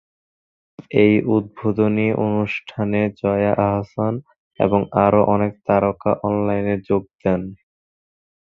এই 0.95 1.13
উদ্বোধনী 1.27 2.07
অনুষ্ঠানে 2.19 3.01
জয়া 3.21 3.53
আহসান 3.67 4.13
এবং 4.59 4.79
আরো 5.05 5.21
অনেক 5.25 5.51
তারকা 5.67 6.11
অনলাইনে 6.23 6.75
যোগ 6.87 7.03
দেন। 7.21 7.41